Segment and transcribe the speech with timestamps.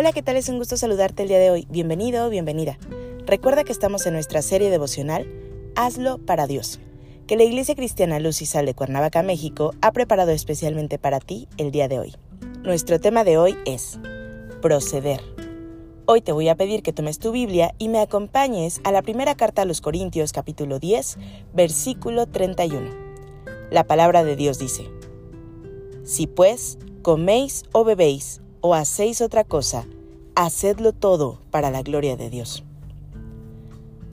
[0.00, 0.36] Hola, ¿qué tal?
[0.36, 1.66] Es un gusto saludarte el día de hoy.
[1.70, 2.78] Bienvenido o bienvenida.
[3.26, 5.26] Recuerda que estamos en nuestra serie devocional
[5.74, 6.78] Hazlo para Dios,
[7.26, 11.48] que la Iglesia Cristiana Luz y Sal de Cuernavaca, México, ha preparado especialmente para ti
[11.56, 12.14] el día de hoy.
[12.62, 13.98] Nuestro tema de hoy es
[14.62, 15.20] proceder.
[16.06, 19.34] Hoy te voy a pedir que tomes tu Biblia y me acompañes a la primera
[19.34, 21.18] carta a los Corintios capítulo 10,
[21.54, 22.88] versículo 31.
[23.72, 24.88] La palabra de Dios dice,
[26.04, 29.86] Si pues coméis o bebéis o hacéis otra cosa,
[30.34, 32.64] hacedlo todo para la gloria de Dios.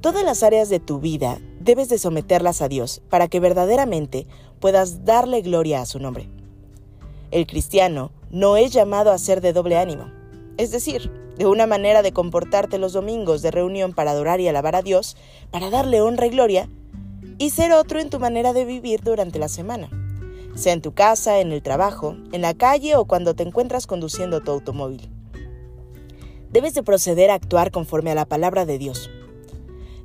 [0.00, 4.26] Todas las áreas de tu vida debes de someterlas a Dios para que verdaderamente
[4.60, 6.28] puedas darle gloria a su nombre.
[7.30, 10.10] El cristiano no es llamado a ser de doble ánimo,
[10.56, 14.76] es decir, de una manera de comportarte los domingos de reunión para adorar y alabar
[14.76, 15.16] a Dios,
[15.50, 16.68] para darle honra y gloria,
[17.38, 19.90] y ser otro en tu manera de vivir durante la semana
[20.58, 24.40] sea en tu casa, en el trabajo, en la calle o cuando te encuentras conduciendo
[24.40, 25.08] tu automóvil.
[26.50, 29.08] Debes de proceder a actuar conforme a la palabra de Dios.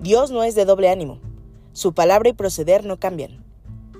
[0.00, 1.20] Dios no es de doble ánimo.
[1.72, 3.44] Su palabra y proceder no cambian.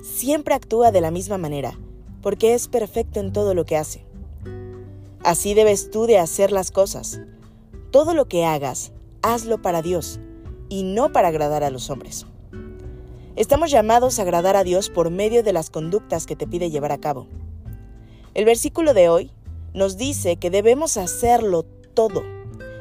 [0.03, 1.79] Siempre actúa de la misma manera,
[2.21, 4.05] porque es perfecto en todo lo que hace.
[5.23, 7.21] Así debes tú de hacer las cosas.
[7.91, 10.19] Todo lo que hagas, hazlo para Dios
[10.69, 12.27] y no para agradar a los hombres.
[13.37, 16.91] Estamos llamados a agradar a Dios por medio de las conductas que te pide llevar
[16.91, 17.29] a cabo.
[18.35, 19.31] El versículo de hoy
[19.73, 21.65] nos dice que debemos hacerlo
[21.95, 22.25] todo,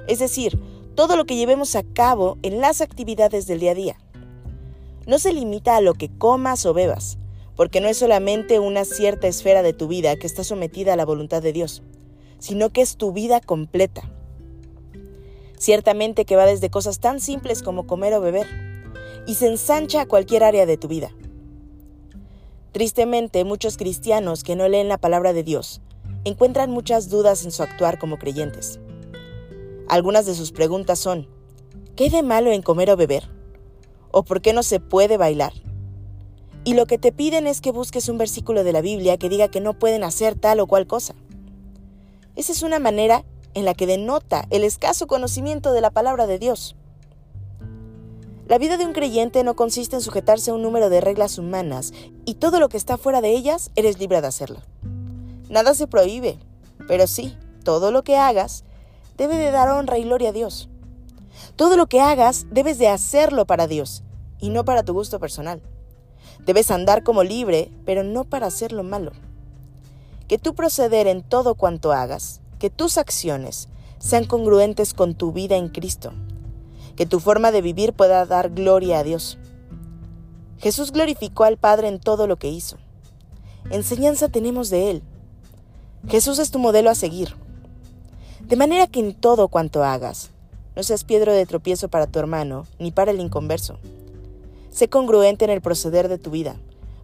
[0.08, 0.60] es decir,
[0.96, 3.98] todo lo que llevemos a cabo en las actividades del día a día.
[5.06, 7.20] No se limita a lo que comas o bebas,
[7.56, 11.06] porque no es solamente una cierta esfera de tu vida que está sometida a la
[11.06, 11.84] voluntad de Dios,
[12.40, 14.02] sino que es tu vida completa.
[15.60, 18.69] Ciertamente que va desde cosas tan simples como comer o beber,
[19.28, 21.12] y se ensancha a cualquier área de tu vida.
[22.72, 25.82] Tristemente, muchos cristianos que no leen la palabra de Dios
[26.26, 28.80] encuentran muchas dudas en su actuar como creyentes.
[29.88, 31.28] Algunas de sus preguntas son,
[31.96, 33.30] ¿qué de malo en comer o beber?
[34.12, 35.54] ¿O por qué no se puede bailar?
[36.64, 39.48] Y lo que te piden es que busques un versículo de la Biblia que diga
[39.48, 41.16] que no pueden hacer tal o cual cosa.
[42.36, 46.38] Esa es una manera en la que denota el escaso conocimiento de la palabra de
[46.38, 46.76] Dios.
[48.50, 51.94] La vida de un creyente no consiste en sujetarse a un número de reglas humanas
[52.26, 54.60] y todo lo que está fuera de ellas eres libre de hacerlo.
[55.50, 56.40] Nada se prohíbe,
[56.88, 58.64] pero sí, todo lo que hagas
[59.18, 60.68] debe de dar honra y gloria a Dios.
[61.58, 64.02] Todo lo que hagas debes de hacerlo para Dios
[64.40, 65.62] y no para tu gusto personal.
[66.44, 69.12] Debes andar como libre, pero no para hacer lo malo.
[70.28, 75.56] Que tu proceder en todo cuanto hagas, que tus acciones sean congruentes con tu vida
[75.56, 76.14] en Cristo
[77.00, 79.38] que tu forma de vivir pueda dar gloria a Dios.
[80.58, 82.76] Jesús glorificó al Padre en todo lo que hizo.
[83.72, 85.04] Enseñanza tenemos de Él.
[86.10, 87.38] Jesús es tu modelo a seguir.
[88.42, 90.32] De manera que en todo cuanto hagas,
[90.76, 93.80] no seas piedra de tropiezo para tu hermano ni para el inconverso.
[94.70, 96.58] Sé congruente en el proceder de tu vida,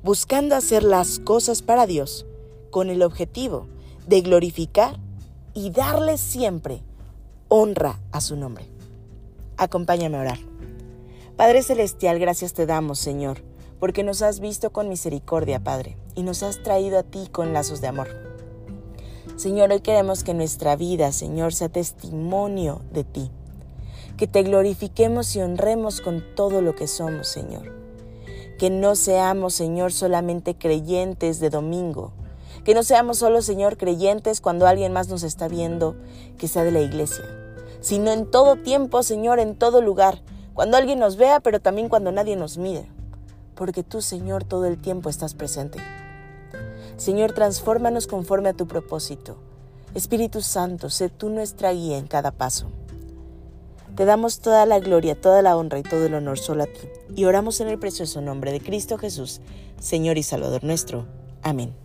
[0.04, 2.26] buscando hacer las cosas para Dios
[2.70, 3.70] con el objetivo
[4.08, 5.00] de glorificar
[5.54, 6.82] y darle siempre
[7.48, 8.75] honra a su nombre.
[9.58, 10.40] Acompáñame a orar.
[11.38, 13.42] Padre Celestial, gracias te damos, Señor,
[13.80, 17.80] porque nos has visto con misericordia, Padre, y nos has traído a ti con lazos
[17.80, 18.10] de amor.
[19.38, 23.32] Señor, hoy queremos que nuestra vida, Señor, sea testimonio de ti.
[24.18, 27.74] Que te glorifiquemos y honremos con todo lo que somos, Señor.
[28.60, 32.12] Que no seamos, Señor, solamente creyentes de domingo.
[32.66, 35.96] Que no seamos solo, Señor, creyentes cuando alguien más nos está viendo
[36.38, 37.45] que sea de la iglesia
[37.86, 40.24] sino en todo tiempo, Señor, en todo lugar,
[40.56, 42.90] cuando alguien nos vea, pero también cuando nadie nos mire,
[43.54, 45.78] porque tú, Señor, todo el tiempo estás presente.
[46.98, 49.38] Señor, transfórmanos conforme a tu propósito.
[49.94, 52.72] Espíritu Santo, sé tú nuestra guía en cada paso.
[53.96, 56.88] Te damos toda la gloria, toda la honra y todo el honor solo a ti,
[57.16, 59.42] y oramos en el precioso nombre de Cristo Jesús,
[59.80, 61.06] Señor y Salvador nuestro.
[61.44, 61.85] Amén.